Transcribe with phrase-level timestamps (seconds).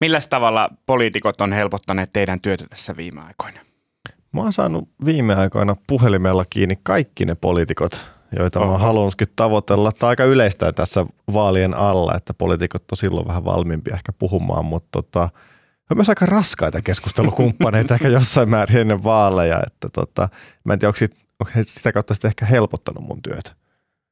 [0.00, 3.60] Millä tavalla poliitikot on helpottaneet teidän työtä tässä viime aikoina?
[4.32, 8.04] Mä oon saanut viime aikoina puhelimella kiinni kaikki ne poliitikot,
[8.38, 8.72] joita Oho.
[8.72, 9.92] mä halunnutkin tavoitella.
[9.92, 14.88] Tämä aika yleistä tässä vaalien alla, että poliitikot on silloin vähän valmiimpia ehkä puhumaan, mutta
[14.92, 15.28] tota,
[15.90, 19.60] on myös aika raskaita keskustelukumppaneita ehkä jossain määrin ennen vaaleja.
[19.66, 20.28] Että tota,
[20.64, 20.92] mä en tiedä,
[21.40, 23.52] onko, sitä kautta sitten ehkä helpottanut mun työtä.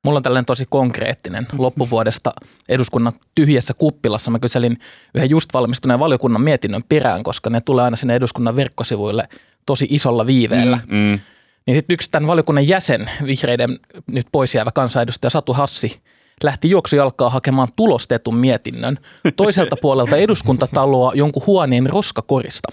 [0.04, 2.32] Mulla on tällainen tosi konkreettinen loppuvuodesta
[2.68, 4.30] eduskunnan tyhjässä kuppilassa.
[4.30, 4.78] Mä kyselin
[5.14, 9.28] yhden just valmistuneen valiokunnan mietinnön perään, koska ne tulee aina sinne eduskunnan verkkosivuille
[9.66, 10.78] tosi isolla viiveellä.
[10.86, 11.20] Mm, mm.
[11.66, 13.78] Niin sitten yksi tämän valiokunnan jäsen, vihreiden
[14.10, 16.00] nyt pois jäävä kansanedustaja Satu Hassi,
[16.42, 18.98] lähti juoksujalkaa hakemaan tulostetun mietinnön
[19.36, 22.68] toiselta puolelta eduskuntataloa jonkun huoneen roskakorista.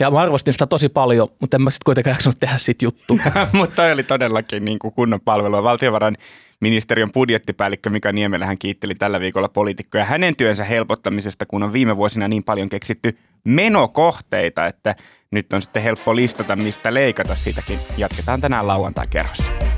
[0.00, 3.18] Ja mä arvostin sitä tosi paljon, mutta en mä sitten kuitenkaan jaksanut tehdä siitä juttu.
[3.52, 5.62] mutta toi oli todellakin niin kuin kunnon palvelua.
[5.62, 11.96] Valtiovarainministeriön budjettipäällikkö Mika Niemelä hän kiitteli tällä viikolla poliitikkoja hänen työnsä helpottamisesta, kun on viime
[11.96, 14.94] vuosina niin paljon keksitty menokohteita, että
[15.30, 17.34] nyt on sitten helppo listata, mistä leikata.
[17.34, 19.73] Siitäkin jatketaan tänään lauantai-kerhossa.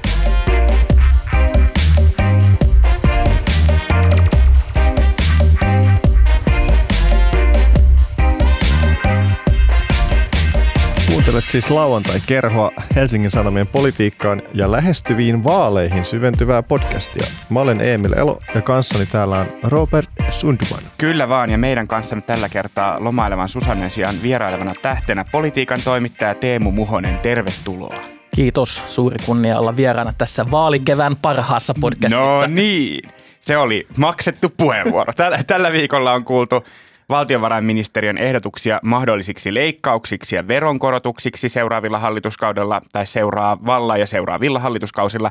[11.17, 17.27] Kuuntelet siis lauantai-kerhoa Helsingin Sanomien politiikkaan ja lähestyviin vaaleihin syventyvää podcastia.
[17.51, 20.83] Mä olen Emil Elo ja kanssani täällä on Robert Sundman.
[20.99, 26.71] Kyllä vaan ja meidän kanssamme tällä kertaa lomailevan Susannen sijaan vierailevana tähtenä politiikan toimittaja Teemu
[26.71, 27.19] Muhonen.
[27.19, 27.95] Tervetuloa.
[28.35, 32.47] Kiitos, suuri kunnia olla vieraana tässä vaalikevään parhaassa podcastissa.
[32.47, 35.13] No niin, se oli maksettu puheenvuoro.
[35.13, 36.65] Tällä, tällä viikolla on kuultu
[37.09, 45.31] valtiovarainministeriön ehdotuksia mahdollisiksi leikkauksiksi ja veronkorotuksiksi seuraavilla hallituskaudella tai seuraavalla ja seuraavilla hallituskausilla,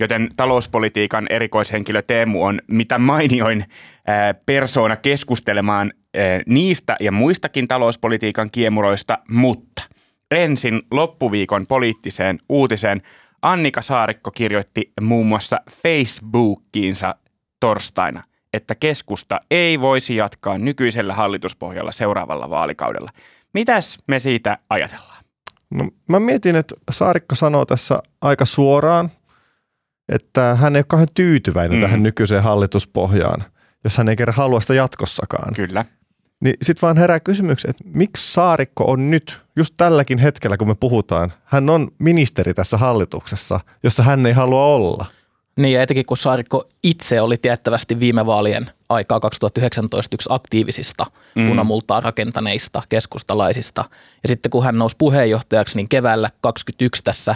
[0.00, 3.64] joten talouspolitiikan erikoishenkilö Teemu on mitä mainioin
[4.46, 5.92] persoona keskustelemaan
[6.46, 9.82] niistä ja muistakin talouspolitiikan kiemuroista, mutta
[10.30, 13.02] ensin loppuviikon poliittiseen uutiseen.
[13.42, 17.14] Annika Saarikko kirjoitti muun muassa Facebookiinsa
[17.60, 18.22] torstaina–
[18.56, 23.08] että keskusta ei voisi jatkaa nykyisellä hallituspohjalla seuraavalla vaalikaudella.
[23.52, 25.24] Mitäs me siitä ajatellaan?
[25.70, 29.10] No, mä mietin, että Saarikko sanoo tässä aika suoraan,
[30.12, 31.82] että hän ei ole kauhean tyytyväinen mm.
[31.82, 33.44] tähän nykyiseen hallituspohjaan,
[33.84, 35.54] jos hän ei kerran halua sitä jatkossakaan.
[35.54, 35.84] Kyllä.
[36.40, 40.74] Niin sitten vaan herää kysymys, että miksi Saarikko on nyt, just tälläkin hetkellä kun me
[40.74, 45.06] puhutaan, hän on ministeri tässä hallituksessa, jossa hän ei halua olla.
[45.56, 51.48] Niin ja etenkin kun Saarikko itse oli tiettävästi viime vaalien aikaa 2019 yksi aktiivisista mm.
[51.48, 53.84] punamultaa rakentaneista keskustalaisista.
[54.22, 57.34] Ja sitten kun hän nousi puheenjohtajaksi, niin keväällä 2021 tässä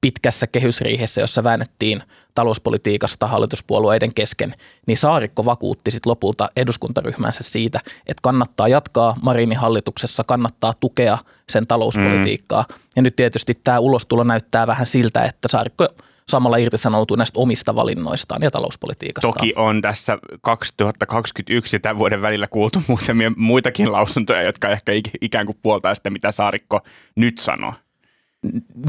[0.00, 2.02] pitkässä kehysriihessä, jossa väännettiin
[2.34, 4.54] talouspolitiikasta hallituspuolueiden kesken,
[4.86, 11.18] niin Saarikko vakuutti sitten lopulta eduskuntaryhmänsä siitä, että kannattaa jatkaa Marinin hallituksessa, kannattaa tukea
[11.48, 12.64] sen talouspolitiikkaa.
[12.68, 12.74] Mm.
[12.96, 15.88] Ja nyt tietysti tämä ulostulo näyttää vähän siltä, että Saarikko–
[16.32, 19.28] samalla irtisanoutuu näistä omista valinnoistaan ja talouspolitiikasta.
[19.28, 25.58] Toki on tässä 2021 tämän vuoden välillä kuultu muutamia muitakin lausuntoja, jotka ehkä ikään kuin
[25.62, 26.80] puoltaa sitä, mitä Saarikko
[27.16, 27.72] nyt sanoo.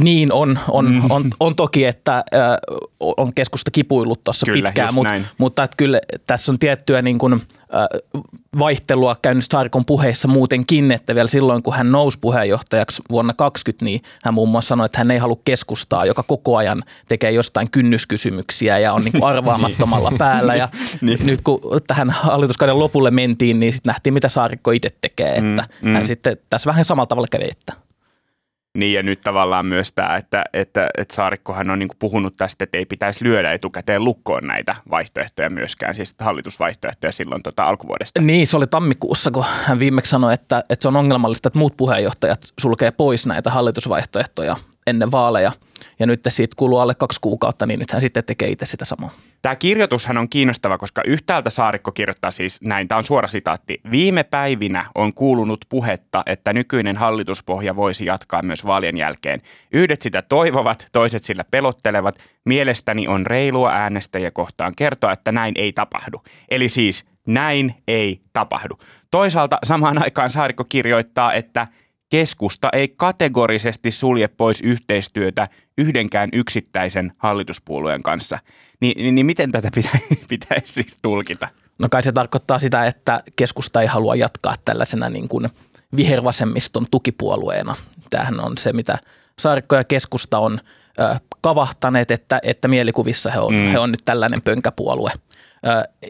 [0.04, 1.12] Niin on, on, mm.
[1.12, 2.24] on, on toki, että äh,
[3.00, 7.42] on keskusta kipuillut tuossa pitkään, mut, mutta että kyllä tässä on tiettyä niin kuin,
[8.60, 14.02] vaihtelua käynyt Saarikon puheissa muutenkin, että vielä silloin kun hän nousi puheenjohtajaksi vuonna 2020, niin
[14.24, 18.80] hän muun muassa sanoi, että hän ei halua keskustaa, joka koko ajan tekee jostain kynnyskysymyksiä
[18.80, 20.56] ja on niin kuin arvaamattomalla päällä.
[20.56, 20.70] Ja
[21.02, 21.26] niin.
[21.26, 25.90] nyt kun tähän hallituskauden lopulle mentiin, niin sitten nähtiin, mitä Saarikko itse tekee, että mm,
[25.90, 25.94] mm.
[25.94, 27.83] hän sitten tässä vähän samalla tavalla kävi, että
[28.78, 32.78] niin ja nyt tavallaan myös tämä, että, että, että Saarikkohan on niin puhunut tästä, että
[32.78, 38.22] ei pitäisi lyödä etukäteen lukkoon näitä vaihtoehtoja myöskään, siis hallitusvaihtoehtoja silloin tota alkuvuodesta.
[38.22, 41.78] Niin, se oli tammikuussa, kun hän viimeksi sanoi, että, että se on ongelmallista, että muut
[41.78, 44.56] puheenjohtajat sulkee pois näitä hallitusvaihtoehtoja
[44.88, 45.52] ennen vaaleja–
[46.00, 49.10] ja nyt siitä kuluu alle kaksi kuukautta, niin nyt hän sitten tekee itse sitä samaa.
[49.42, 53.82] Tämä kirjoitushan on kiinnostava, koska yhtäältä Saarikko kirjoittaa siis näin, tämä on suora sitaatti.
[53.92, 59.42] Viime päivinä on kuulunut puhetta, että nykyinen hallituspohja voisi jatkaa myös vaalien jälkeen.
[59.72, 62.16] Yhdet sitä toivovat, toiset sillä pelottelevat.
[62.46, 66.22] Mielestäni on reilua äänestäjä kohtaan kertoa, että näin ei tapahdu.
[66.50, 68.80] Eli siis näin ei tapahdu.
[69.12, 71.68] Toisaalta samaan aikaan Saarikko kirjoittaa, että–
[72.14, 78.40] keskusta ei kategorisesti sulje pois yhteistyötä yhdenkään yksittäisen hallituspuolueen kanssa.
[78.82, 81.48] Ni, niin, niin miten tätä pitäisi, pitäisi siis tulkita?
[81.80, 85.50] No kai se tarkoittaa sitä, että keskusta ei halua jatkaa tällaisena niin kuin
[85.96, 87.76] vihervasemmiston tukipuolueena.
[88.10, 88.98] Tämähän on se, mitä
[89.40, 90.60] Saarikko ja keskusta on
[91.00, 93.68] ö, kavahtaneet, että, että mielikuvissa he on, mm.
[93.72, 95.12] he on nyt tällainen pönkäpuolue.
[95.68, 96.10] Ö,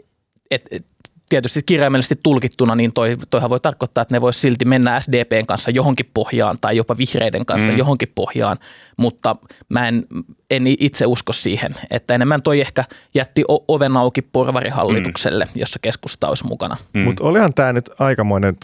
[0.50, 0.86] et, et,
[1.28, 5.70] tietysti kirjaimellisesti tulkittuna, niin toi, toihan voi tarkoittaa, että ne voisi silti mennä SDPn kanssa
[5.70, 7.78] johonkin pohjaan tai jopa vihreiden kanssa mm.
[7.78, 8.56] johonkin pohjaan,
[8.98, 9.36] mutta
[9.68, 10.04] mä en,
[10.50, 12.84] en itse usko siihen, että enemmän toi ehkä
[13.14, 15.50] jätti oven auki porvarihallitukselle, mm.
[15.54, 16.76] jossa keskusta olisi mukana.
[16.94, 17.00] Mm.
[17.00, 18.56] Mutta olihan tämä nyt aikamoinen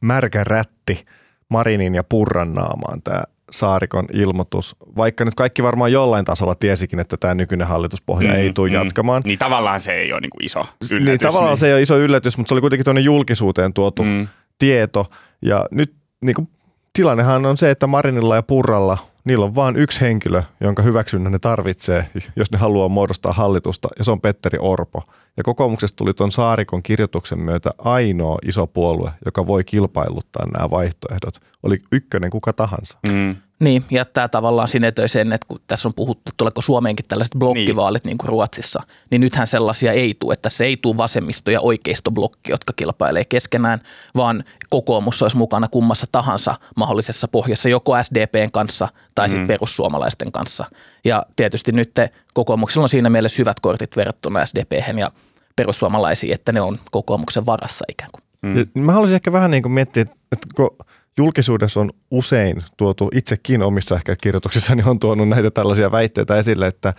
[0.00, 1.04] märkä rätti
[1.48, 3.22] Marinin ja Purran naamaan tämä
[3.52, 8.52] Saarikon ilmoitus, vaikka nyt kaikki varmaan jollain tasolla tiesikin, että tämä nykyinen hallituspohja mm, ei
[8.52, 8.74] tule mm.
[8.74, 9.22] jatkamaan.
[9.24, 11.06] Niin tavallaan se ei ole niin kuin iso yllätys.
[11.06, 11.58] Niin tavallaan niin.
[11.58, 14.28] se ei ole iso yllätys, mutta se oli kuitenkin tuonne julkisuuteen tuotu mm.
[14.58, 15.10] tieto.
[15.42, 16.48] Ja nyt niin kuin,
[16.92, 21.38] tilannehan on se, että Marinilla ja Purralla niillä on vain yksi henkilö, jonka hyväksynnän ne
[21.38, 25.02] tarvitsee, jos ne haluaa muodostaa hallitusta, ja se on Petteri Orpo.
[25.36, 31.34] Ja kokoomuksesta tuli tuon Saarikon kirjoituksen myötä ainoa iso puolue, joka voi kilpailuttaa nämä vaihtoehdot.
[31.62, 32.98] Oli ykkönen kuka tahansa.
[33.12, 33.36] Mm.
[33.62, 38.04] Niin, ja tämä tavallaan sinetöi sen, että kun tässä on puhuttu, tuleeko Suomeenkin tällaiset blokkivaalit
[38.04, 38.10] niin.
[38.10, 42.50] niin kuin Ruotsissa, niin nythän sellaisia ei tule, että se ei tule vasemmisto- ja oikeistoblokki,
[42.50, 43.80] jotka kilpailee keskenään,
[44.16, 49.48] vaan kokoomus olisi mukana kummassa tahansa mahdollisessa pohjassa, joko SDPn kanssa tai sitten mm.
[49.48, 50.64] perussuomalaisten kanssa.
[51.04, 51.94] Ja tietysti nyt
[52.34, 55.10] kokoomuksella on siinä mielessä hyvät kortit verrattuna SDPhen ja
[55.56, 58.22] perussuomalaisiin, että ne on kokoomuksen varassa ikään kuin.
[58.42, 58.82] Mm.
[58.82, 60.76] Mä haluaisin ehkä vähän niin kuin miettiä, että kun
[61.18, 66.94] julkisuudessa on usein tuotu, itsekin omissa ehkä kirjoituksissani on tuonut näitä tällaisia väitteitä esille, että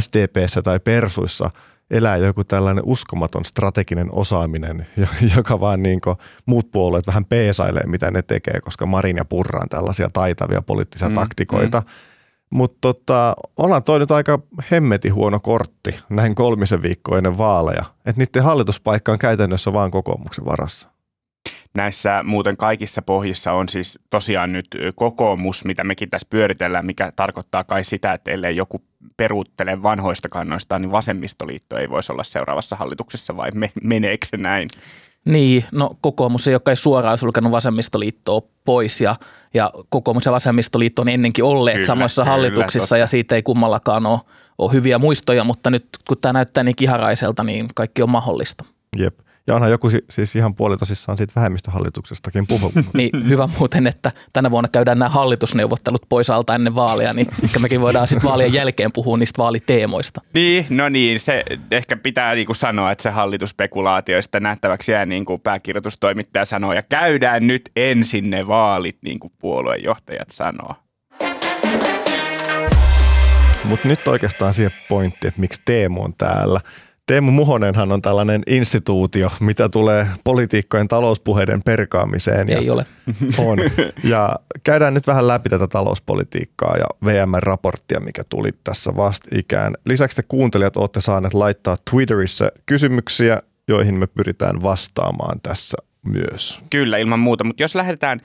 [0.00, 1.50] SDPssä tai Persuissa
[1.90, 4.86] elää joku tällainen uskomaton strateginen osaaminen,
[5.36, 6.00] joka vaan niin
[6.46, 11.08] muut puolueet vähän peesailee, mitä ne tekee, koska Marin ja Purra on tällaisia taitavia poliittisia
[11.08, 11.80] mm, taktikoita.
[11.80, 11.86] Mm.
[12.50, 14.38] Mutta tota, ollaan toi nyt aika
[14.70, 20.44] hemmeti huono kortti näin kolmisen viikkoa ennen vaaleja, että niiden hallituspaikka on käytännössä vaan kokoomuksen
[20.44, 20.88] varassa
[21.74, 27.64] näissä muuten kaikissa pohjissa on siis tosiaan nyt kokoomus, mitä mekin tässä pyöritellään, mikä tarkoittaa
[27.64, 28.82] kai sitä, että ellei joku
[29.16, 34.68] peruuttele vanhoista kannoistaan, niin vasemmistoliitto ei voisi olla seuraavassa hallituksessa vai me, meneekö se näin?
[35.24, 39.16] Niin, no kokoomus ei ole suoraan sulkenut vasemmistoliittoa pois ja,
[39.54, 42.96] ja kokoomus ja vasemmistoliitto on ennenkin olleet kyllä, samoissa kyllä, hallituksissa totta.
[42.96, 44.20] ja siitä ei kummallakaan ole,
[44.58, 48.64] ole hyviä muistoja, mutta nyt kun tämä näyttää niin kiharaiselta, niin kaikki on mahdollista.
[48.98, 49.18] Jep.
[49.50, 52.74] Ja onhan joku siis ihan puolitosissaan siitä vähemmistöhallituksestakin puhunut.
[52.94, 57.58] niin hyvä muuten, että tänä vuonna käydään nämä hallitusneuvottelut pois alta ennen vaaleja, niin ehkä
[57.58, 60.20] mekin voidaan sitten vaalien jälkeen puhua niistä vaaliteemoista.
[60.34, 65.24] Niin, no niin, se ehkä pitää niin kuin sanoa, että se hallitusspekulaatioista nähtäväksi jää niin
[65.24, 70.74] kuin pääkirjoitustoimittaja sanoo, ja käydään nyt ensin ne vaalit, niin kuin puoluejohtajat sanoo.
[73.64, 76.60] Mutta nyt oikeastaan siihen pointti, että miksi Teemu on täällä.
[77.10, 82.50] Teemu Muhonenhan on tällainen instituutio, mitä tulee politiikkojen talouspuheiden perkaamiseen.
[82.50, 82.86] Ei ja ole.
[83.38, 83.58] On.
[84.04, 89.74] Ja käydään nyt vähän läpi tätä talouspolitiikkaa ja VM-raporttia, mikä tuli tässä vastikään.
[89.86, 96.62] Lisäksi te kuuntelijat olette saaneet laittaa Twitterissä kysymyksiä, joihin me pyritään vastaamaan tässä myös.
[96.70, 97.44] Kyllä, ilman muuta.
[97.44, 98.20] Mutta jos lähdetään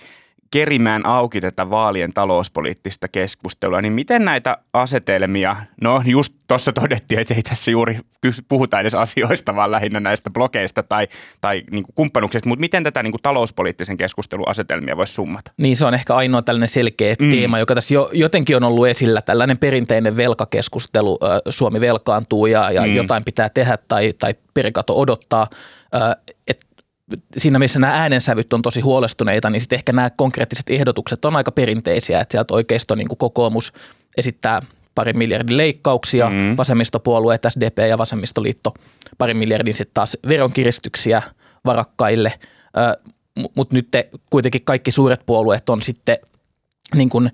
[0.55, 7.33] kerimään auki tätä vaalien talouspoliittista keskustelua, niin miten näitä asetelmia, no just tuossa todettiin, että
[7.33, 7.99] ei tässä juuri
[8.49, 11.07] puhuta edes asioista, vaan lähinnä näistä blogeista tai,
[11.41, 15.51] tai niin kuin kumppanuksista, mutta miten tätä niin kuin talouspoliittisen keskustelun asetelmia voisi summata?
[15.57, 17.31] Niin se on ehkä ainoa tällainen selkeä mm.
[17.31, 21.19] teema, joka tässä jo, jotenkin on ollut esillä, tällainen perinteinen velkakeskustelu,
[21.49, 22.95] Suomi velkaantuu ja, ja mm.
[22.95, 25.47] jotain pitää tehdä tai, tai perikato odottaa,
[27.37, 31.51] siinä missä nämä äänensävyt on tosi huolestuneita, niin sitten ehkä nämä konkreettiset ehdotukset on aika
[31.51, 33.73] perinteisiä, että sieltä oikeisto niin kuin kokoomus
[34.17, 34.61] esittää
[34.95, 36.57] pari miljardin leikkauksia, mm.
[36.57, 38.73] vasemmistopuolueet, SDP ja vasemmistoliitto
[39.17, 41.21] pari miljardin sitten taas veronkiristyksiä
[41.65, 42.33] varakkaille,
[43.55, 46.17] mutta nyt te, kuitenkin kaikki suuret puolueet on sitten
[46.95, 47.31] niin kuin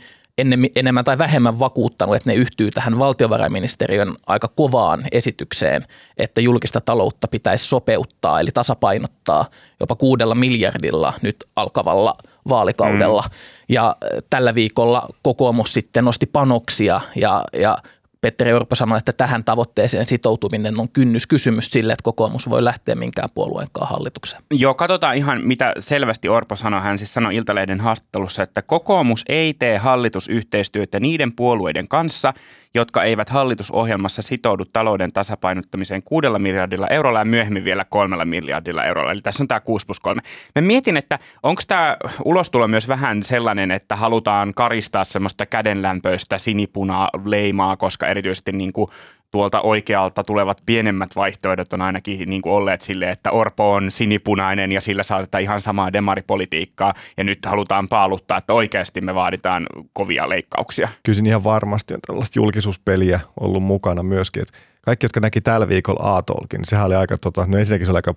[0.76, 5.86] enemmän tai vähemmän vakuuttanut, että ne yhtyy tähän valtiovarainministeriön aika kovaan esitykseen,
[6.18, 9.46] että julkista taloutta pitäisi sopeuttaa eli tasapainottaa
[9.80, 12.16] jopa kuudella miljardilla nyt alkavalla
[12.50, 13.22] vaalikaudella.
[13.22, 13.36] Mm.
[13.70, 13.96] Ja
[14.30, 17.78] tällä viikolla kokoomus sitten nosti panoksia ja, ja
[18.22, 23.30] Petteri Orpo sanoi, että tähän tavoitteeseen sitoutuminen on kynnyskysymys sille, että kokoomus voi lähteä minkään
[23.34, 24.44] puolueenkaan hallitukseen.
[24.52, 26.82] Joo, katsotaan ihan mitä selvästi Orpo sanoi.
[26.82, 32.34] Hän siis sanoi Iltalehden haastattelussa, että kokoomus ei tee hallitusyhteistyötä niiden puolueiden kanssa,
[32.74, 39.12] jotka eivät hallitusohjelmassa sitoudu talouden tasapainottamiseen kuudella miljardilla eurolla ja myöhemmin vielä kolmella miljardilla eurolla.
[39.12, 40.22] Eli tässä on tämä 6 plus 3.
[40.56, 47.10] Mä mietin, että onko tämä ulostulo myös vähän sellainen, että halutaan karistaa semmoista kädenlämpöistä sinipunaa
[47.26, 48.90] leimaa, koska erityisesti niin kuin
[49.32, 54.72] tuolta oikealta tulevat pienemmät vaihtoehdot on ainakin niin kuin olleet sille, että Orpo on sinipunainen
[54.72, 60.30] ja sillä saatetaan ihan samaa demaripolitiikkaa ja nyt halutaan paaluttaa, että oikeasti me vaaditaan kovia
[60.30, 60.90] leikkauksia.
[61.04, 66.18] Kyllä ihan varmasti on tällaista julkisuuspeliä ollut mukana myöskin, että kaikki, jotka näki tällä viikolla
[66.18, 68.16] A-Tolkin, niin sehän oli aika, tota, no ensinnäkin se oli aika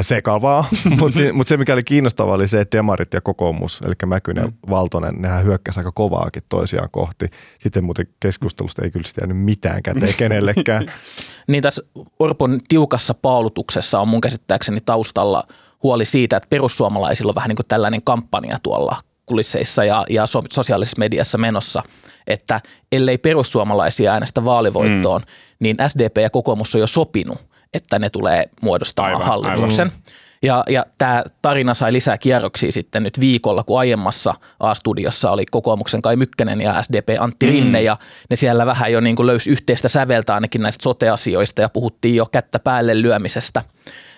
[0.00, 0.68] sekavaa,
[1.00, 4.42] mutta se, mut se mikä oli kiinnostavaa oli se, että Demarit ja kokoomus, eli Mäkynen
[4.42, 4.54] ja mm.
[4.70, 7.28] Valtonen, nehän hyökkäsi aika kovaakin toisiaan kohti.
[7.60, 10.92] Sitten muuten keskustelusta ei kyllä jäänyt mitään käteen kenellekään.
[11.48, 11.82] niin tässä
[12.18, 15.44] Orpon tiukassa paalutuksessa on mun käsittääkseni taustalla
[15.82, 20.98] huoli siitä, että perussuomalaisilla on vähän niin kuin tällainen kampanja tuolla kulisseissa ja, ja sosiaalisessa
[20.98, 21.82] mediassa menossa,
[22.26, 22.60] että
[22.92, 25.26] ellei perussuomalaisia äänestä vaalivoittoon, mm.
[25.60, 29.86] niin SDP ja kokoomus on jo sopinut, että ne tulee muodostamaan aivan, hallituksen.
[29.86, 30.24] Aivan.
[30.42, 36.02] Ja, ja tämä tarina sai lisää kierroksia sitten nyt viikolla, kun aiemmassa A-studiossa oli kokoomuksen
[36.02, 37.84] Kai Mykkänen ja SDP Antti Rinne, mm.
[37.84, 37.96] ja
[38.30, 42.26] ne siellä vähän jo niin kuin löysi yhteistä säveltä ainakin näistä sote-asioista, ja puhuttiin jo
[42.26, 43.62] kättä päälle lyömisestä.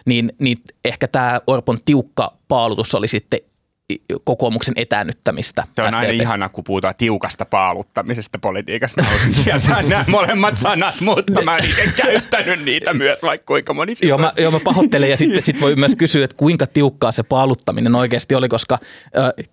[0.07, 3.41] Niin, niin ehkä tämä Orpon tiukka paalutus oli sitten
[4.25, 5.65] kokoomuksen etäännyttämistä.
[5.73, 9.05] Se on aina ihana, kun puhutaan tiukasta paaluttamisesta politiikasta.
[9.69, 11.65] Mä nämä molemmat sanat, mutta mä en
[11.97, 15.77] käyttänyt niitä myös, vaikka kuinka moni joo mä, joo, mä pahoittelen ja sitten sit voi
[15.77, 18.79] myös kysyä, että kuinka tiukkaa se paaluttaminen oikeasti oli, koska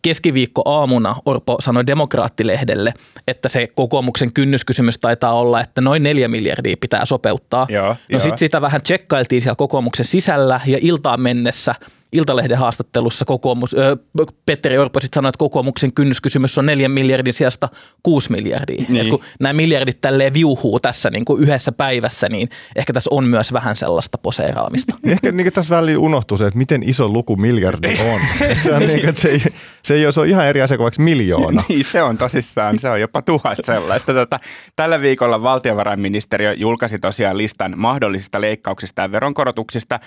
[0.01, 2.93] keskiviikko aamuna Orpo sanoi demokraattilehdelle,
[3.27, 7.67] että se kokoomuksen kynnyskysymys taitaa olla, että noin neljä miljardia pitää sopeuttaa.
[7.69, 11.75] Joo, no sitten sitä vähän tsekkailtiin siellä kokoomuksen sisällä ja iltaan mennessä–
[12.13, 13.97] Iltalehden haastattelussa kokoomus, ö,
[14.45, 17.69] Petteri Orpo sitten sanoi, että kokoomuksen kynnyskysymys on neljän miljardin sijasta
[18.03, 18.85] kuusi miljardia.
[18.89, 19.09] Niin.
[19.09, 23.53] kun nämä miljardit tälleen viuhuu tässä niin kuin yhdessä päivässä, niin ehkä tässä on myös
[23.53, 24.95] vähän sellaista poseeraamista.
[25.05, 28.19] ehkä niin tässä väliin unohtuu se, että miten iso luku miljardi on.
[28.63, 29.41] se, on niin kuin, että se, ei,
[29.83, 31.63] se, ei ole, se on ihan eri asia kuin miljoona.
[31.69, 32.79] niin, se on tosissaan.
[32.79, 34.13] Se on jopa tuhat sellaista.
[34.13, 34.39] Tota,
[34.75, 39.99] tällä viikolla valtiovarainministeriö julkaisi tosiaan listan mahdollisista leikkauksista ja veronkorotuksista,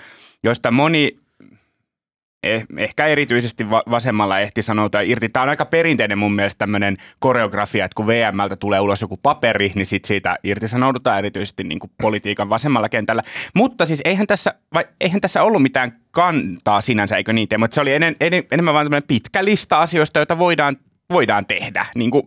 [0.43, 1.17] joista moni
[2.43, 5.29] eh, ehkä erityisesti vasemmalla ehti sanoutua irti.
[5.29, 9.71] Tämä on aika perinteinen mun mielestä tämmöinen koreografia, että kun VMltä tulee ulos joku paperi,
[9.75, 13.23] niin sit siitä irtisanoudutaan erityisesti niin kuin politiikan vasemmalla kentällä.
[13.55, 17.47] Mutta siis eihän tässä, vai, eihän tässä ollut mitään kantaa sinänsä, eikö niin?
[17.57, 18.15] Mutta se oli en, en,
[18.51, 20.77] enemmän vain pitkä lista asioista, joita voidaan
[21.09, 22.23] voidaan tehdä, niin, kuin,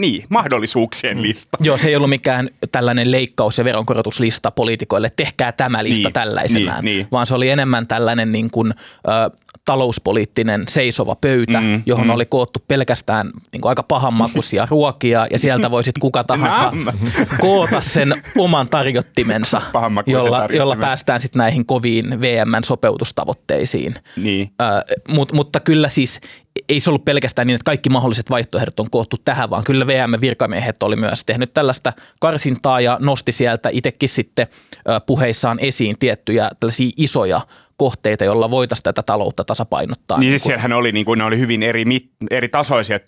[0.00, 1.22] niin mahdollisuuksien mm.
[1.22, 1.58] lista.
[1.60, 6.84] Joo, se ei ollut mikään tällainen leikkaus- ja veronkorotuslista poliitikoille, tehkää tämä lista niin, tällaisenään,
[6.84, 7.08] niin, niin.
[7.12, 9.30] vaan se oli enemmän tällainen niin kuin, ö,
[9.64, 12.10] talouspoliittinen seisova pöytä, mm, johon mm.
[12.10, 16.72] oli koottu pelkästään niin kuin aika pahanmakuisia ruokia ja sieltä voisit kuka tahansa
[17.40, 19.62] koota sen oman tarjottimensa,
[20.06, 23.94] jolla, jolla päästään sitten näihin koviin VMn sopeutustavoitteisiin.
[24.16, 24.50] Niin.
[24.60, 24.64] Ö,
[25.08, 26.20] mut, mutta kyllä siis
[26.68, 30.82] ei se ollut pelkästään niin, että kaikki mahdolliset vaihtoehdot on koottu tähän, vaan kyllä VM-virkamiehet
[30.82, 34.46] oli myös tehnyt tällaista karsintaa ja nosti sieltä itsekin sitten
[35.06, 37.40] puheissaan esiin tiettyjä tällaisia isoja
[37.80, 40.18] kohteita, joilla voitaisiin tätä taloutta tasapainottaa.
[40.18, 43.00] Niin, niin siellähän oli, niin kuin, ne oli hyvin eri, mit, eri tasoisia.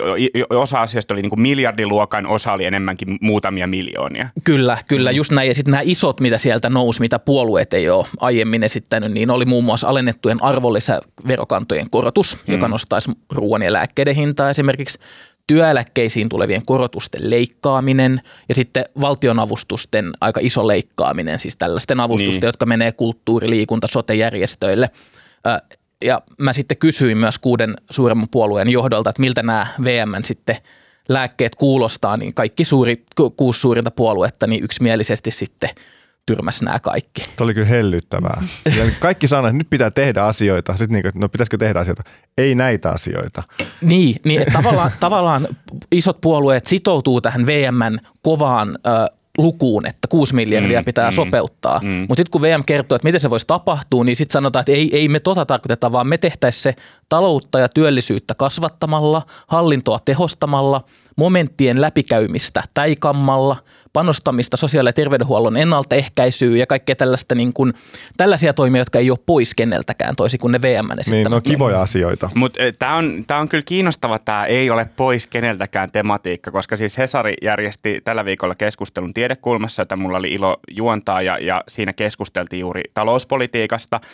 [0.50, 4.29] Osa asioista oli niin kuin miljardiluokan, osa oli enemmänkin muutamia miljoonia.
[4.45, 5.17] Kyllä, kyllä, mm.
[5.17, 5.49] just näin.
[5.49, 9.45] Ja sitten nämä isot, mitä sieltä nousi, mitä puolueet ei ole aiemmin esittänyt, niin oli
[9.45, 12.52] muun muassa alennettujen arvonlisäverokantojen korotus, mm.
[12.52, 14.99] joka nostaisi ruoan ja lääkkeiden hintaa esimerkiksi
[15.46, 22.49] työeläkkeisiin tulevien korotusten leikkaaminen ja sitten valtionavustusten aika iso leikkaaminen, siis tällaisten avustusten, niin.
[22.49, 24.90] jotka menee kulttuuri-, liikunta-, sote-järjestöille.
[26.04, 30.56] Ja mä sitten kysyin myös kuuden suuremman puolueen johdolta, että miltä nämä VM sitten
[31.08, 33.04] lääkkeet kuulostaa, niin kaikki suuri,
[33.37, 35.70] kuusi suurinta puoluetta niin yksimielisesti sitten–
[36.26, 37.23] tyrmäs nämä kaikki.
[37.37, 38.43] Tuo oli kyllä hellyttävää.
[39.00, 40.76] kaikki sanoi, että nyt pitää tehdä asioita.
[40.76, 42.02] Sitten niin kuin, no pitäisikö tehdä asioita?
[42.38, 43.43] Ei näitä asioita.
[43.81, 45.49] Niin, niin että tavallaan, tavallaan
[45.93, 48.91] isot puolueet sitoutuu tähän VMn kovaan ö,
[49.38, 51.81] lukuun, että 6 miljardia mm, pitää mm, sopeuttaa.
[51.83, 51.88] Mm.
[51.88, 54.97] Mutta sitten kun VM kertoo, että miten se voisi tapahtua, niin sitten sanotaan, että ei,
[54.97, 56.75] ei me tota tarkoiteta, vaan me tehtäisiin se
[57.12, 60.81] taloutta ja työllisyyttä kasvattamalla, hallintoa tehostamalla,
[61.16, 63.57] momenttien läpikäymistä täikammalla–
[63.92, 67.75] panostamista sosiaali- ja terveydenhuollon ennaltaehkäisyyn ja kaikkea tällaista niin kuin,
[68.16, 72.31] tällaisia toimia, jotka ei ole pois keneltäkään, toisin kuin ne VM Niin, no kivoja asioita.
[72.35, 76.76] Mutta eh, tämä on, tää on kyllä kiinnostava, tämä ei ole pois keneltäkään tematiikka, koska
[76.76, 81.92] siis Hesari järjesti tällä viikolla keskustelun tiedekulmassa, jota mulla oli ilo juontaa ja, ja siinä
[81.92, 84.00] keskusteltiin juuri talouspolitiikasta–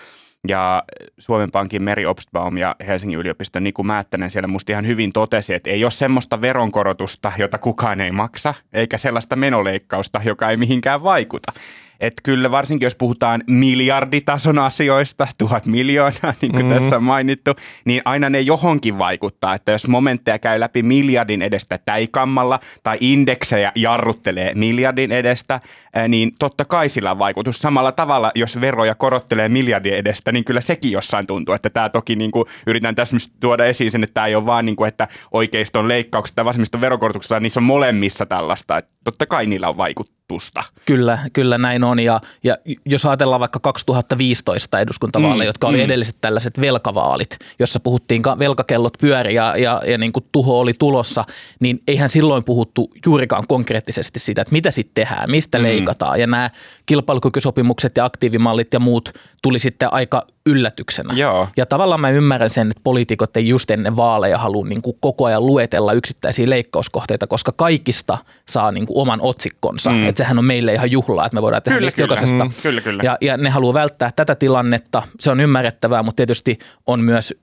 [0.49, 0.83] ja
[1.19, 5.71] Suomen Pankin Meri Obstbaum ja Helsingin yliopiston Niku Määttänen siellä musta ihan hyvin totesi, että
[5.71, 11.53] ei ole semmoista veronkorotusta, jota kukaan ei maksa, eikä sellaista menoleikkausta, joka ei mihinkään vaikuta.
[12.01, 16.79] Että kyllä varsinkin jos puhutaan miljarditason asioista, tuhat miljoonaa, niin kuin mm-hmm.
[16.79, 17.51] tässä on mainittu,
[17.85, 19.55] niin aina ne johonkin vaikuttaa.
[19.55, 25.61] Että jos momentteja käy läpi miljardin edestä täikammalla tai indeksejä jarruttelee miljardin edestä,
[26.09, 27.59] niin totta kai sillä on vaikutus.
[27.59, 31.55] Samalla tavalla, jos veroja korottelee miljardin edestä, niin kyllä sekin jossain tuntuu.
[31.55, 34.65] Että tämä toki niin kuin, yritän tässä tuoda esiin sen, että tämä ei ole vaan
[34.65, 38.79] niin kuin, että oikeiston leikkaukset tai vasemmiston vaan niissä on molemmissa tällaista.
[38.79, 40.63] Että totta kai niillä on vaikuttaa kannatusta.
[40.85, 42.01] Kyllä, kyllä näin on.
[42.01, 42.57] Ja, ja
[42.87, 45.85] jos ajatellaan vaikka 2015 eduskuntavaaleja, mm, jotka oli mm.
[45.85, 51.25] edelliset tällaiset velkavaalit, jossa puhuttiin velkakellot pyöri ja, ja, ja niin kuin tuho oli tulossa,
[51.61, 55.65] niin eihän silloin puhuttu juurikaan konkreettisesti siitä, että mitä sitten tehdään, mistä mm.
[55.65, 56.21] leikataan.
[56.21, 56.51] Ja nämä
[56.87, 61.15] kilpailukykysopimukset ja aktiivimallit ja muut tuli sitten aika yllätyksenä.
[61.15, 61.49] Joo.
[61.57, 65.25] Ja tavallaan mä ymmärrän sen, että poliitikot ei just ennen vaaleja halua niin kuin koko
[65.25, 69.91] ajan luetella yksittäisiä leikkauskohteita, koska kaikista saa niin kuin oman otsikkonsa.
[69.91, 70.09] Mm.
[70.09, 72.05] Että sehän on meille ihan juhlaa, että me voidaan tehdä kyllä, kyllä.
[72.05, 72.45] jokaisesta.
[72.45, 72.51] Mm.
[72.63, 73.03] Kyllä, kyllä.
[73.03, 75.03] Ja, ja ne haluaa välttää tätä tilannetta.
[75.21, 77.35] Se on ymmärrettävää, mutta tietysti on myös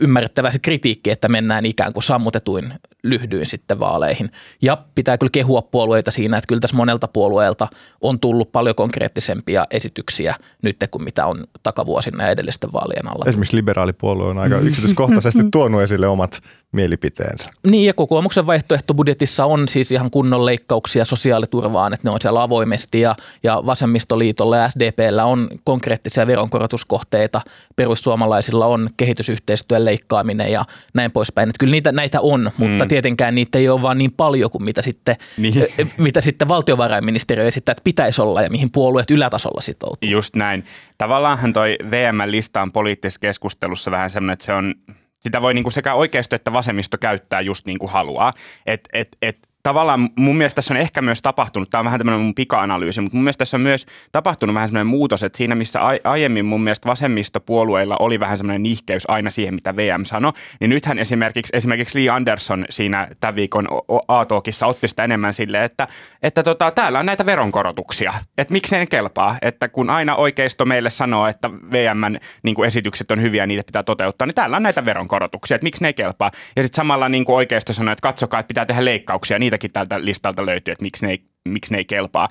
[0.00, 4.30] ymmärrettävää se kritiikki, että mennään ikään kuin sammutetuin lyhdyin sitten vaaleihin.
[4.62, 7.68] Ja pitää kyllä kehua puolueita siinä, että kyllä tässä monelta puolueelta
[8.00, 13.24] on tullut paljon konkreettisempia esityksiä nyt kuin mitä on takavuosina ja edellisten vaalien alla.
[13.28, 16.42] Esimerkiksi liberaalipuolue on aika yksityiskohtaisesti tuonut esille omat
[16.72, 17.50] mielipiteensä.
[17.70, 23.00] Niin ja kokoomuksen vaihtoehtobudjetissa on siis ihan kunnon leikkauksia sosiaaliturvaan, että ne on siellä avoimesti
[23.00, 27.40] ja, ja vasemmistoliitolla ja SDPllä on konkreettisia veronkorotuskohteita,
[27.76, 31.48] perussuomalaisilla on kehitysyhteistyön leikkaaminen ja näin poispäin.
[31.48, 32.88] Että kyllä niitä, näitä on, mutta mm.
[32.88, 35.54] tietenkään niitä ei ole vaan niin paljon kuin mitä sitten, niin.
[35.98, 40.10] mitä sitten valtiovarainministeriö esittää, että pitäisi olla ja mihin puolueet ylätasolla sitoutuu.
[40.10, 40.64] Just näin.
[40.98, 44.74] Tavallaanhan toi VM-lista on poliittisessa keskustelussa vähän semmoinen, että se on
[45.20, 48.32] sitä voi niin kuin sekä oikeisto että vasemmisto käyttää just niin kuin haluaa.
[48.66, 52.20] Et, et, et tavallaan mun mielestä tässä on ehkä myös tapahtunut, tämä on vähän tämmöinen
[52.20, 55.80] mun pika-analyysi, mutta mun mielestä tässä on myös tapahtunut vähän semmoinen muutos, että siinä missä
[56.04, 60.98] aiemmin mun mielestä vasemmistopuolueilla oli vähän semmoinen nihkeys aina siihen, mitä VM sanoi, niin nythän
[60.98, 63.68] esimerkiksi, esimerkiksi Lee Anderson siinä tämän viikon
[64.08, 65.88] A-talkissa otti sitä enemmän silleen, että,
[66.22, 70.90] että tota, täällä on näitä veronkorotuksia, että miksei ne kelpaa, että kun aina oikeisto meille
[70.90, 74.84] sanoo, että VMn niin esitykset on hyviä ja niitä pitää toteuttaa, niin täällä on näitä
[74.84, 76.30] veronkorotuksia, että miksi ne ei kelpaa.
[76.56, 79.72] Ja sitten samalla niin kuin oikeisto sanoo, että katsokaa, että pitää tehdä leikkauksia, niin niitäkin
[79.72, 82.28] tältä listalta löytyy, että miksi ne ei, miksi ne ei kelpaa.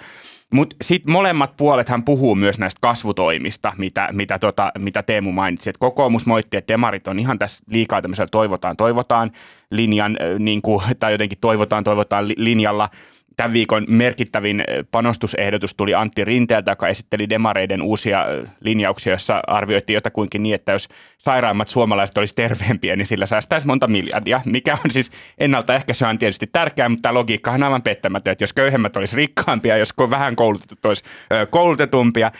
[0.54, 5.70] Mutta sitten molemmat puolethan puhuu myös näistä kasvutoimista, mitä, mitä, tota, mitä Teemu mainitsi.
[5.70, 9.32] Et kokoomus moitti, että demarit on ihan tässä liikaa tämmöisellä toivotaan, toivotaan
[9.72, 12.90] linjan, niin kuin, tai jotenkin toivotaan, toivotaan linjalla–
[13.40, 18.26] tämän viikon merkittävin panostusehdotus tuli Antti Rinteeltä, joka esitteli demareiden uusia
[18.60, 23.88] linjauksia, jossa arvioitiin jotakuinkin niin, että jos sairaimmat suomalaiset olisi terveempiä, niin sillä säästäisi monta
[23.88, 28.44] miljardia, mikä on siis ennaltaehkäisy on tietysti tärkeää, mutta tämä logiikka on aivan pettämätön, että
[28.44, 31.04] jos köyhemmät olisi rikkaampia, jos vähän koulutetut olisi
[31.50, 32.32] koulutetumpia,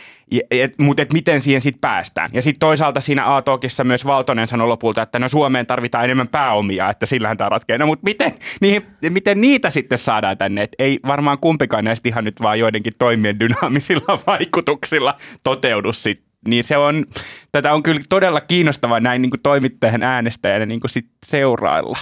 [0.78, 2.30] mutta et miten siihen sitten päästään.
[2.34, 6.90] Ja sitten toisaalta siinä A-talkissa myös Valtonen sanoi lopulta, että no Suomeen tarvitaan enemmän pääomia,
[6.90, 7.78] että sillähän tämä ratkeaa.
[7.78, 10.62] No mutta miten, niihin, miten niitä sitten saadaan tänne?
[10.62, 16.64] Et ei varmaan kumpikaan näistä ihan nyt vaan joidenkin toimien dynaamisilla vaikutuksilla toteudu sitten niin
[16.64, 17.06] se on,
[17.52, 21.98] tätä on kyllä todella kiinnostavaa näin niin kuin toimittajan äänestäjänä niin kuin sit seurailla.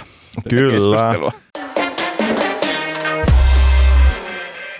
[0.48, 1.32] Kyllä.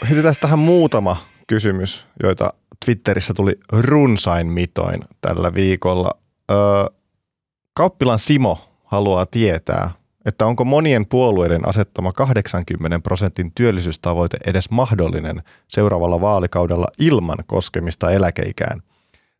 [0.08, 1.16] Heitetään tähän muutama
[1.46, 2.52] kysymys, joita
[2.84, 6.10] Twitterissä tuli runsain mitoin tällä viikolla.
[6.50, 6.58] Öö,
[7.74, 9.90] Kauppilan Simo haluaa tietää,
[10.24, 18.82] että onko monien puolueiden asettama 80 prosentin työllisyystavoite edes mahdollinen seuraavalla vaalikaudella ilman koskemista eläkeikään.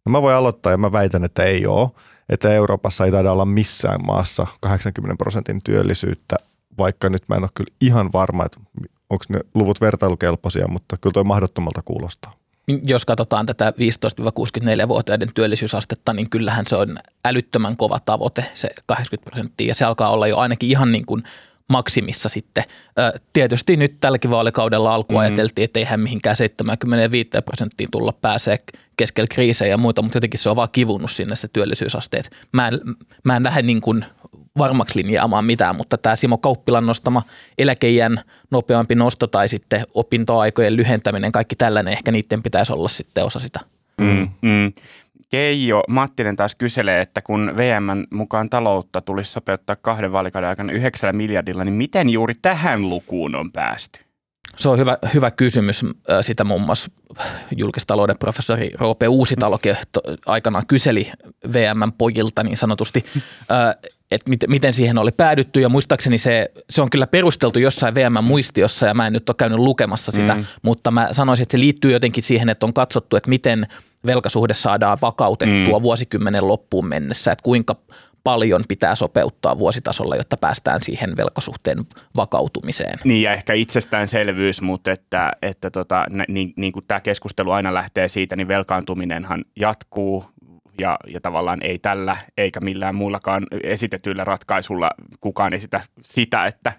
[0.07, 1.91] No mä voin aloittaa ja mä väitän, että ei ole.
[2.29, 6.37] Että Euroopassa ei taida olla missään maassa 80 prosentin työllisyyttä,
[6.79, 8.61] vaikka nyt mä en ole kyllä ihan varma, että
[9.11, 12.38] onko ne luvut vertailukelpoisia, mutta kyllä toi mahdottomalta kuulostaa
[12.83, 19.69] jos katsotaan tätä 15-64-vuotiaiden työllisyysastetta, niin kyllähän se on älyttömän kova tavoite, se 80 prosenttia,
[19.69, 21.23] ja se alkaa olla jo ainakin ihan niin kuin
[21.69, 22.65] maksimissa sitten.
[23.33, 25.21] Tietysti nyt tälläkin vaalikaudella alku mm-hmm.
[25.21, 28.59] ajateltiin, että eihän mihinkään 75 prosenttiin tulla pääsee
[28.97, 32.31] keskellä kriisejä ja muita, mutta jotenkin se on vaan kivunut sinne se työllisyysasteet.
[32.53, 32.81] Mä en,
[33.25, 34.05] mä en lähde niin kuin
[34.59, 37.23] varmaksi linjaamaan mitään, mutta tämä Simo Kauppilan nostama
[37.59, 43.39] eläkeijän nopeampi nosto tai sitten opintoaikojen lyhentäminen, kaikki tällainen, ehkä niiden pitäisi olla sitten osa
[43.39, 43.61] sitä.
[44.01, 44.73] Mm, mm.
[45.29, 51.13] Keijo Mattinen taas kyselee, että kun VM mukaan taloutta tulisi sopeuttaa kahden vaalikauden aikana yhdeksällä
[51.13, 54.01] miljardilla, niin miten juuri tähän lukuun on päästy?
[54.57, 55.85] Se on hyvä, hyvä kysymys.
[56.21, 56.91] Sitä muun muassa
[57.57, 59.59] julkistalouden professori Roope Uusitalo
[60.27, 61.13] aikanaan kyseli
[61.53, 63.05] VM pojilta niin sanotusti
[64.11, 68.87] että miten, miten siihen oli päädytty ja muistaakseni se, se on kyllä perusteltu jossain VM-muistiossa
[68.87, 70.45] ja mä en nyt ole käynyt lukemassa sitä, mm.
[70.63, 73.67] mutta mä sanoisin, että se liittyy jotenkin siihen, että on katsottu, että miten
[74.07, 75.83] velkasuhde saadaan vakautettua mm.
[75.83, 77.77] vuosikymmenen loppuun mennessä, että kuinka
[78.25, 81.79] paljon pitää sopeuttaa vuositasolla, jotta päästään siihen velkasuhteen
[82.17, 82.99] vakautumiseen.
[83.05, 88.09] Niin ja ehkä itsestäänselvyys, mutta että, että tota, niin, niin kuin tämä keskustelu aina lähtee
[88.09, 90.25] siitä, niin velkaantuminenhan jatkuu,
[90.79, 96.73] ja, ja tavallaan ei tällä eikä millään muullakaan esitetyllä ratkaisulla kukaan esitä sitä, että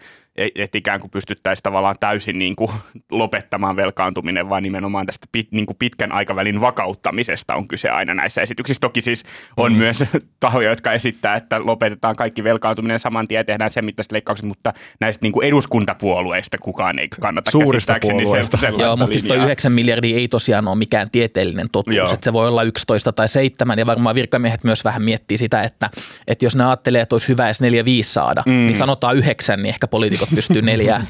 [0.56, 2.72] että ikään kuin pystyttäisiin tavallaan täysin niin kuin
[3.12, 8.42] lopettamaan velkaantuminen, vaan nimenomaan tästä pit, niin kuin pitkän aikavälin vakauttamisesta on kyse aina näissä
[8.42, 8.82] esityksissä.
[8.82, 9.24] Toki siis
[9.58, 9.78] on mm.
[9.78, 10.04] myös
[10.40, 15.26] tahoja, jotka esittää, että lopetetaan kaikki velkaantuminen saman tien, tehdään sen mittaiset leikkaukset, mutta näistä
[15.26, 18.58] niin kuin eduskuntapuolueista kukaan ei kannata Suurista puolueista.
[18.78, 22.48] Joo, mutta siis tuo 9 miljardia ei tosiaan ole mikään tieteellinen totuus, että se voi
[22.48, 25.90] olla 11 tai 7 ja varmaan virkamiehet myös vähän miettii sitä, että,
[26.28, 27.66] että jos ne ajattelee, että olisi hyvä edes 4-5
[28.02, 28.52] saada, mm.
[28.52, 31.08] niin sanotaan 9, niin ehkä poliitikot pystyy neljään.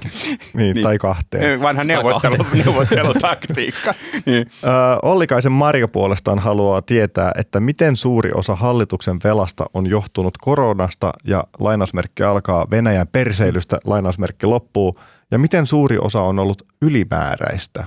[0.54, 1.62] niin, niin, tai kahteen.
[1.62, 3.94] Vanha neuvottelu, neuvottelutaktiikka.
[4.26, 4.46] niin.
[4.64, 4.68] Ö,
[5.04, 11.44] Ollikaisen Mario puolestaan haluaa tietää, että miten suuri osa hallituksen velasta on johtunut koronasta ja
[11.60, 15.00] lainausmerkki alkaa Venäjän perseilystä, lainausmerkki loppuu,
[15.32, 17.84] ja miten suuri osa on ollut ylimääräistä.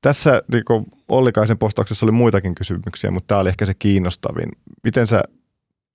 [0.00, 0.64] Tässä niin
[1.08, 4.48] Ollikaisen postauksessa oli muitakin kysymyksiä, mutta tämä oli ehkä se kiinnostavin.
[4.84, 5.22] Miten sä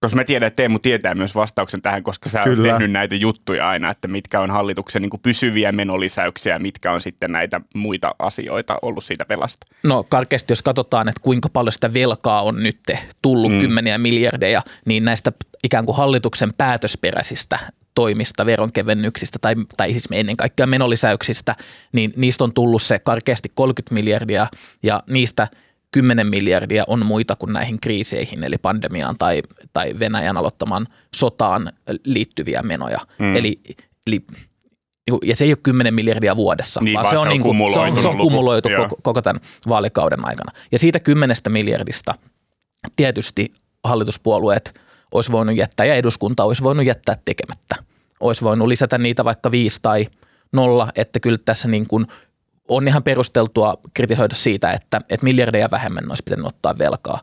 [0.04, 2.68] koska mä tiedän, että Teemu tietää myös vastauksen tähän, koska sä Kyllä.
[2.68, 7.02] oot tehnyt näitä juttuja aina, että mitkä on hallituksen niin pysyviä menolisäyksiä ja mitkä on
[7.02, 9.68] sitten näitä muita asioita ollut siitä velasta.
[9.84, 12.80] No karkeasti, jos katsotaan, että kuinka paljon sitä velkaa on nyt
[13.22, 13.60] tullut mm.
[13.60, 15.32] kymmeniä miljardeja, niin näistä
[15.64, 17.60] ikään kuin hallituksen päätösperäisistä
[17.96, 21.56] toimista, veronkevennyksistä tai, tai siis ennen kaikkea menolisäyksistä,
[21.92, 24.48] niin niistä on tullut se karkeasti 30 miljardia
[24.84, 25.48] ja niistä–
[25.94, 29.42] 10 miljardia on muita kuin näihin kriiseihin, eli pandemiaan tai,
[29.74, 31.72] tai Venäjän aloittamaan sotaan
[32.06, 33.00] liittyviä menoja.
[33.20, 33.36] Mm.
[33.36, 33.60] Eli,
[34.08, 34.26] eli
[35.10, 37.42] niinku, ja se ei ole 10 miljardia vuodessa, niin, vaan, se on, se on, niin
[37.42, 40.52] kuin, se on, se on kumuloitu koko, koko tämän vaalikauden aikana.
[40.72, 42.16] Ja siitä 10 miljardista
[42.96, 43.54] tietysti
[43.84, 44.80] hallituspuolueet
[45.12, 47.76] olisi voinut jättää ja eduskunta olisi voinut jättää tekemättä.
[48.20, 50.08] Olisi voinut lisätä niitä vaikka viisi tai
[50.54, 52.08] nolla, että kyllä tässä niin kuin
[52.68, 57.22] on ihan perusteltua kritisoida siitä, että, että miljardeja vähemmän olisi pitänyt ottaa velkaa.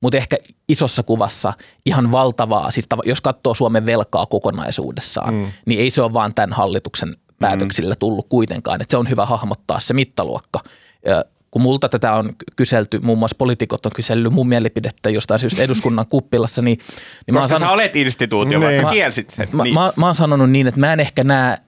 [0.00, 0.36] Mutta ehkä
[0.68, 1.52] isossa kuvassa
[1.86, 5.46] ihan valtavaa, siis jos katsoo Suomen velkaa kokonaisuudessaan, mm.
[5.66, 8.80] niin ei se ole vaan tämän hallituksen päätöksillä tullut kuitenkaan.
[8.80, 10.60] Että se on hyvä hahmottaa se mittaluokka.
[11.06, 15.62] Ja kun multa tätä on kyselty, muun muassa poliitikot on kysellyt mun mielipidettä jostain syystä
[15.68, 16.78] eduskunnan kuppilassa, niin,
[17.26, 18.68] niin Koska mä sanon, sä olet instituutio, niin.
[18.68, 19.48] vaikka kielsit sen.
[19.52, 19.74] Mä, niin.
[19.74, 21.58] mä, mä oon sanonut niin, että mä en ehkä näe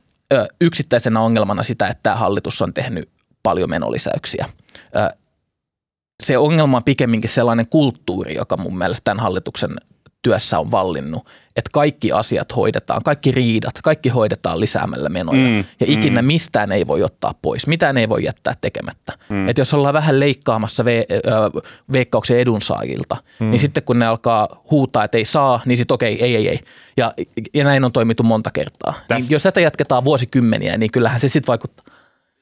[0.61, 3.09] yksittäisenä ongelmana sitä, että tämä hallitus on tehnyt
[3.45, 4.47] paljon menolisäyksiä.
[6.23, 9.71] Se ongelma on pikemminkin sellainen kulttuuri, joka mun mielestä tämän hallituksen
[10.25, 11.27] työssä on vallinnut,
[11.57, 15.47] että kaikki asiat hoidetaan, kaikki riidat, kaikki hoidetaan lisäämällä menoja.
[15.47, 16.27] Mm, ja ikinä mm.
[16.27, 19.13] mistään ei voi ottaa pois, mitään ei voi jättää tekemättä.
[19.29, 19.49] Mm.
[19.49, 23.51] Että jos ollaan vähän leikkaamassa ve, äh, veikkauksen edunsaajilta, mm.
[23.51, 26.49] niin sitten kun ne alkaa huutaa, että ei saa, niin sitten okei, okay, ei, ei,
[26.49, 26.61] ei.
[26.97, 27.15] Ja,
[27.55, 28.95] ja näin on toimittu monta kertaa.
[29.11, 31.94] Niin jos tätä jatketaan vuosikymmeniä, niin kyllähän se sitten vaikuttaa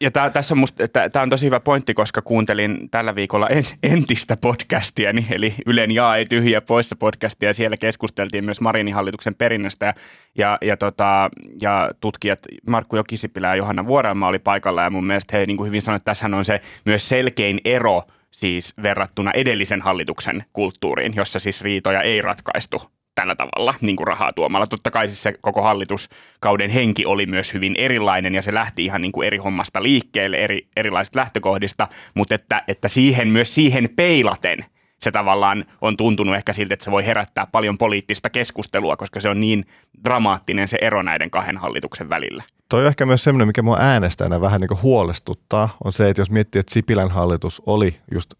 [0.03, 3.65] ja tää, tässä on musta, tää on tosi hyvä pointti, koska kuuntelin tällä viikolla en,
[3.83, 9.35] entistä podcastia, eli Ylen Jaa ei tyhjiä poissa podcastia, ja siellä keskusteltiin myös Marinin hallituksen
[9.35, 9.95] perinnöstä, ja,
[10.38, 15.37] ja, ja, tota, ja tutkijat Markku Jokisipilä ja Johanna Vuorelma oli paikalla, ja mun mielestä
[15.37, 19.81] he niin kuin hyvin sanoivat, että tässä on se myös selkein ero siis verrattuna edellisen
[19.81, 22.83] hallituksen kulttuuriin, jossa siis riitoja ei ratkaistu
[23.14, 24.66] tällä tavalla niin kuin rahaa tuomalla.
[24.66, 29.03] Totta kai siis se koko hallituskauden henki oli myös hyvin erilainen ja se lähti ihan
[29.03, 34.64] niin kuin eri hommasta liikkeelle, eri, erilaisista lähtökohdista, mutta että, että siihen myös siihen peilaten
[35.03, 39.29] se tavallaan on tuntunut ehkä siltä, että se voi herättää paljon poliittista keskustelua, koska se
[39.29, 39.64] on niin
[40.05, 42.42] dramaattinen se ero näiden kahden hallituksen välillä.
[42.68, 46.31] Toi on ehkä myös semmoinen, mikä mua äänestäjänä vähän niin huolestuttaa, on se, että jos
[46.31, 48.35] miettii, että Sipilän hallitus oli just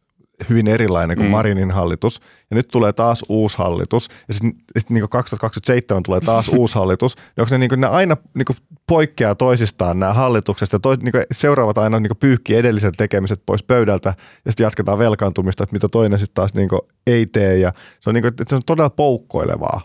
[0.48, 1.31] hyvin erilainen kuin mm.
[1.31, 2.20] Marinin hallitus.
[2.50, 4.09] Ja nyt tulee taas uusi hallitus.
[4.28, 7.16] Ja sitten sit niin 2027 tulee taas uusi hallitus.
[7.38, 10.72] Onko ne, niin kuin, ne aina niin kuin poikkeaa toisistaan nämä hallitukset.
[10.72, 14.14] Ja toi, niin kuin, seuraavat aina niin pyyhkii edelliset tekemiset pois pöydältä.
[14.44, 17.59] Ja sitten jatketaan velkaantumista, että mitä toinen sitten taas niin kuin, ei tee.
[17.59, 19.81] Ja se on, niin kuin, se on todella poukkoilevaa.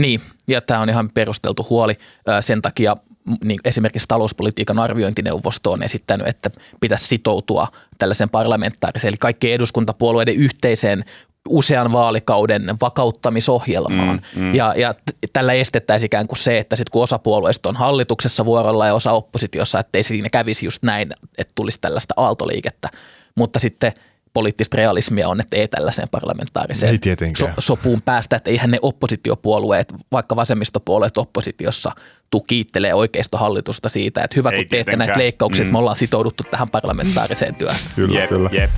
[0.00, 1.96] Niin, ja tämä on ihan perusteltu huoli.
[2.40, 2.96] Sen takia
[3.44, 11.04] niin esimerkiksi talouspolitiikan arviointineuvosto on esittänyt, että pitäisi sitoutua tällaisen parlamentaariseen, eli kaikkien eduskuntapuolueiden yhteiseen
[11.48, 14.20] usean vaalikauden vakauttamisohjelmaan.
[14.36, 14.54] Mm, mm.
[14.54, 14.94] Ja, ja
[15.32, 19.12] tällä estettäisiin ikään kuin se, että sit kun osa puolueista on hallituksessa vuorolla ja osa
[19.12, 22.88] oppositiossa, ettei siinä kävisi just näin, että tulisi tällaista aaltoliikettä.
[23.36, 23.92] Mutta sitten–
[24.36, 26.98] poliittista realismia on, että ei tällaiseen parlamentaariseen
[27.36, 31.92] so, sopuun päästä, että eihän ne oppositiopuolueet, vaikka vasemmistopuolueet oppositiossa
[32.30, 35.72] tukiittelee oikeistohallitusta siitä, että hyvä ei kun teette näitä leikkauksia, mm.
[35.72, 37.80] me ollaan sitouduttu tähän parlamentaariseen työhön.
[37.96, 38.50] Kyllä, jep, kyllä.
[38.52, 38.70] Jep.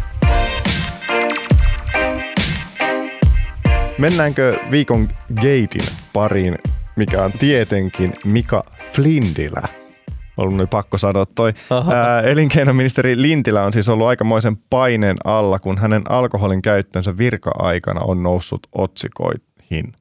[3.99, 6.59] Mennäänkö viikon gatein pariin,
[6.97, 9.69] mikä on tietenkin Mika Flindilä–
[10.39, 11.53] ollut nyt pakko sanoa toi.
[11.93, 18.23] Ää, elinkeinoministeri Lintilä on siis ollut aikamoisen paineen alla, kun hänen alkoholin käyttönsä virka-aikana on
[18.23, 19.93] noussut otsikoihin.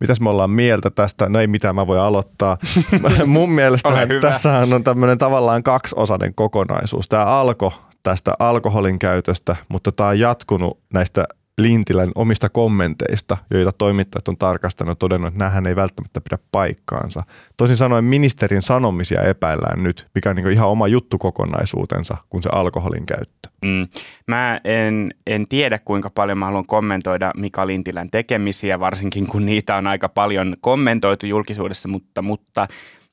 [0.00, 1.28] mitäs me ollaan mieltä tästä?
[1.28, 2.56] No ei mitään, mä voin aloittaa.
[3.26, 3.88] Mun mielestä
[4.20, 7.08] tässähän on tämmöinen tavallaan kaksiosainen kokonaisuus.
[7.08, 7.70] Tämä alkoi
[8.02, 11.24] tästä alkoholin käytöstä, mutta tämä on jatkunut näistä
[11.58, 17.22] Lintilän omista kommenteista, joita toimittajat on tarkastanut ja todennut, että nämähän ei välttämättä pidä paikkaansa.
[17.56, 23.06] Toisin sanoen ministerin sanomisia epäillään nyt, mikä on niin ihan oma juttukokonaisuutensa kuin se alkoholin
[23.06, 23.48] käyttö.
[23.64, 23.86] Mm.
[24.26, 29.76] Mä en, en tiedä, kuinka paljon mä haluan kommentoida Mika Lintilän tekemisiä, varsinkin kun niitä
[29.76, 32.68] on aika paljon kommentoitu julkisuudessa, mutta, mutta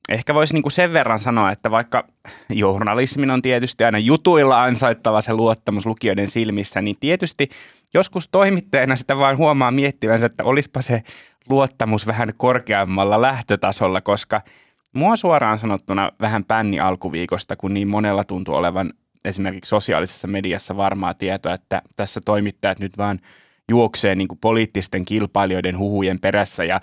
[0.10, 2.08] ehkä voisi niin kuin sen verran sanoa, että vaikka
[2.50, 7.50] journalismin on tietysti aina jutuilla ansaittava se luottamus lukijoiden silmissä, niin tietysti
[7.94, 11.04] joskus toimittajana sitä vaan huomaa miettivänsä, että olispa se
[11.50, 14.42] luottamus vähän korkeammalla lähtötasolla, koska
[14.94, 18.94] mua suoraan sanottuna vähän pänni alkuviikosta, kun niin monella tuntuu olevan
[19.26, 23.20] esimerkiksi sosiaalisessa mediassa varmaa tietoa, että tässä toimittajat nyt vaan–
[23.70, 26.82] juoksee niin kuin poliittisten kilpailijoiden huhujen perässä ja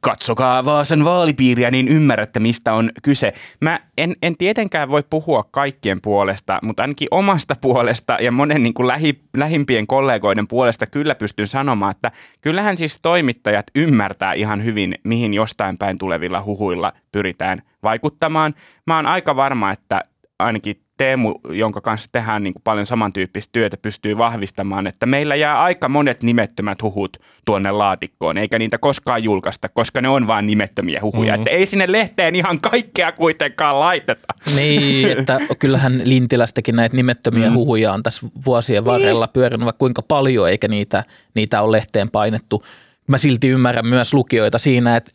[0.00, 3.32] katsokaa Vaasan vaalipiiriä, niin ymmärrätte, mistä on kyse.
[3.60, 8.74] Mä en, en tietenkään voi puhua kaikkien puolesta, mutta ainakin omasta puolesta ja monen niin
[8.74, 14.94] kuin lähi, lähimpien kollegoiden puolesta kyllä pystyn sanomaan, että kyllähän siis toimittajat ymmärtää ihan hyvin,
[15.04, 18.54] mihin jostain päin tulevilla huhuilla pyritään vaikuttamaan.
[18.86, 20.02] Mä oon aika varma, että
[20.38, 25.62] ainakin Teemu, jonka kanssa tehdään niin kuin paljon samantyyppistä työtä, pystyy vahvistamaan, että meillä jää
[25.62, 31.00] aika monet nimettömät huhut tuonne laatikkoon, eikä niitä koskaan julkaista, koska ne on vain nimettömiä
[31.02, 31.32] huhuja.
[31.32, 31.42] Mm-hmm.
[31.42, 34.34] Että ei sinne lehteen ihan kaikkea kuitenkaan laiteta.
[34.56, 37.54] Niin, että kyllähän Lintilästäkin näitä nimettömiä mm.
[37.54, 39.32] huhuja on tässä vuosien varrella niin.
[39.32, 42.64] pyörinyt vaikka kuinka paljon, eikä niitä, niitä ole lehteen painettu.
[43.08, 45.10] Mä silti ymmärrän myös lukijoita siinä, että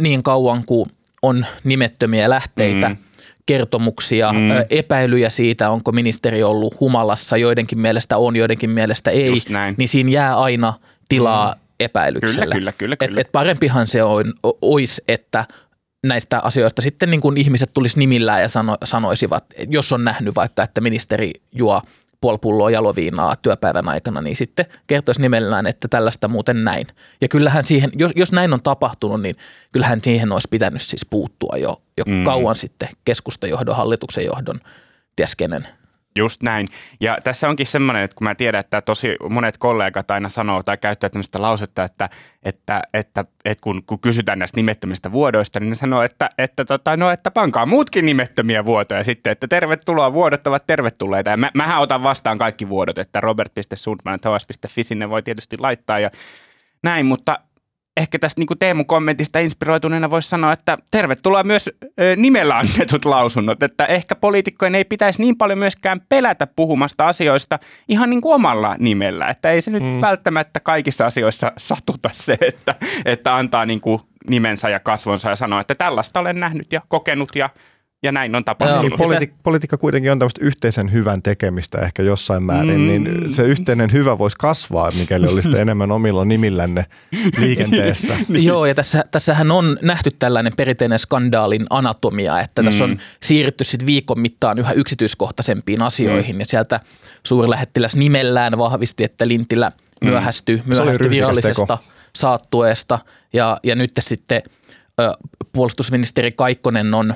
[0.00, 0.90] niin kauan kuin
[1.22, 2.96] on nimettömiä lähteitä, mm
[3.46, 4.38] kertomuksia, mm.
[4.70, 9.32] epäilyjä siitä, onko ministeri ollut humalassa, joidenkin mielestä on, joidenkin mielestä ei,
[9.76, 10.74] niin siinä jää aina
[11.08, 11.60] tilaa mm.
[11.80, 12.54] epäilykselle.
[12.54, 13.12] Kyllä, kyllä, kyllä.
[13.12, 14.24] Et, et parempihan se on,
[14.62, 15.44] olisi, että
[16.06, 20.62] näistä asioista sitten niin kuin ihmiset tulisi nimillään ja sano, sanoisivat, jos on nähnyt vaikka,
[20.62, 21.82] että ministeri juo
[22.26, 26.86] puoli pulloa jaloviinaa työpäivän aikana, niin sitten kertoisi nimellään, että tällaista muuten näin.
[27.20, 29.36] Ja kyllähän siihen, jos, jos näin on tapahtunut, niin
[29.72, 32.24] kyllähän siihen olisi pitänyt siis puuttua jo, jo mm.
[32.24, 34.60] kauan sitten keskustajohdon, hallituksen johdon
[35.16, 35.66] tieskenen
[36.16, 36.68] Just näin.
[37.00, 40.78] Ja tässä onkin semmoinen, että kun mä tiedän, että tosi monet kollegat aina sanoo tai
[40.78, 42.08] käyttää tämmöistä lausetta, että,
[42.42, 46.96] että, että, että kun, kun kysytään näistä nimettömistä vuodoista, niin ne sanoo, että, että, tota,
[46.96, 51.30] no, että pankaa muutkin nimettömiä vuotoja sitten, että tervetuloa, vuodot ovat tervetulleita.
[51.30, 56.10] Ja mä, mähän otan vastaan kaikki vuodot, että robert.sundman.hs.fi sinne voi tietysti laittaa ja
[56.82, 57.38] näin, mutta
[57.96, 63.04] ehkä tästä niin kuin Teemu kommentista inspiroituneena voisi sanoa, että tervetuloa myös ö, nimellä annetut
[63.04, 68.34] lausunnot, että ehkä poliitikkojen ei pitäisi niin paljon myöskään pelätä puhumasta asioista ihan niin kuin
[68.34, 70.00] omalla nimellä, että ei se nyt mm.
[70.00, 75.60] välttämättä kaikissa asioissa satuta se, että, että antaa niin kuin nimensä ja kasvonsa ja sanoa,
[75.60, 77.50] että tällaista olen nähnyt ja kokenut ja
[78.02, 78.82] ja näin on tapahtunut.
[78.82, 82.86] Niin, politi- politiikka kuitenkin on tämmöistä yhteisen hyvän tekemistä ehkä jossain määrin, mm.
[82.86, 86.86] niin se yhteinen hyvä voisi kasvaa, mikäli olisi enemmän omilla nimillänne
[87.38, 88.16] liikenteessä.
[88.28, 88.44] niin.
[88.44, 92.66] Joo, ja tässä, tässähän on nähty tällainen perinteinen skandaalin anatomia, että mm.
[92.66, 92.98] tässä on mm.
[93.22, 96.40] siirrytty sitten viikon mittaan yhä yksityiskohtaisempiin asioihin, mm.
[96.40, 96.80] ja sieltä
[97.24, 99.72] suurlähettiläs nimellään vahvisti, että Lintilä
[100.04, 100.62] myöhästyi, mm.
[100.66, 101.78] myöhästyi virallisesta
[102.16, 102.98] saattueesta,
[103.32, 104.42] ja, ja nyt sitten
[105.52, 107.14] puolustusministeri Kaikkonen on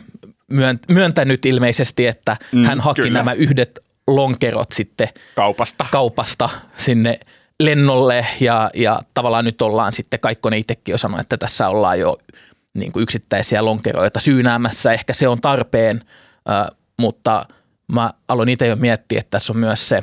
[0.89, 3.19] myöntänyt ilmeisesti, että mm, hän haki kyllä.
[3.19, 7.21] nämä yhdet lonkerot sitten kaupasta, kaupasta sinne
[7.61, 12.19] lennolle ja, ja tavallaan nyt ollaan sitten, Kaikkonen itsekin jo sanonut, että tässä ollaan jo
[12.75, 16.01] niin kuin yksittäisiä lonkeroita syynäämässä, ehkä se on tarpeen,
[16.51, 16.67] äh,
[17.01, 17.47] mutta
[17.93, 20.03] mä aloin itse jo miettiä, että tässä on myös se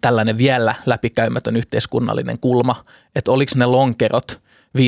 [0.00, 2.82] tällainen vielä läpikäymätön yhteiskunnallinen kulma,
[3.14, 4.40] että oliko ne lonkerot
[4.78, 4.82] 5,5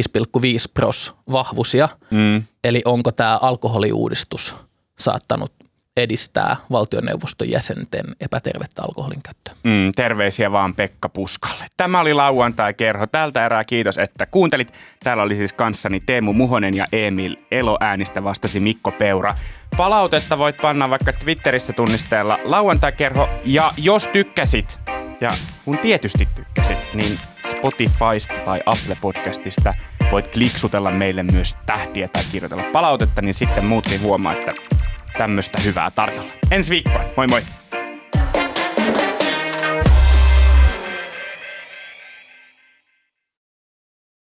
[0.75, 2.43] pros vahvusia, mm.
[2.65, 4.57] eli onko tämä alkoholiuudistus
[4.99, 5.53] saattanut
[5.97, 9.55] edistää valtioneuvoston jäsenten epätervettä alkoholin käyttöä.
[9.63, 11.65] Mm, terveisiä vaan Pekka Puskalle.
[11.77, 13.07] Tämä oli lauantai-kerho.
[13.07, 14.73] Tältä erää kiitos, että kuuntelit.
[15.05, 19.37] Täällä oli siis kanssani Teemu Muhonen ja Emil Elo äänistä vastasi Mikko Peura.
[19.77, 23.29] Palautetta voit panna vaikka Twitterissä tunnisteella lauantai-kerho.
[23.45, 24.81] Ja jos tykkäsit,
[25.21, 25.31] ja
[25.65, 27.19] kun tietysti tykkäsit, niin
[27.51, 29.75] Spotifysta tai Apple Podcastista
[30.13, 34.55] voit kliksutella meille myös tähtiä tai kirjoitella palautetta, niin sitten muutkin huomaa, että
[35.19, 36.33] tämmöistä hyvää tarjolla.
[36.51, 37.03] Ensi viikkoa.
[37.17, 37.43] Moi moi!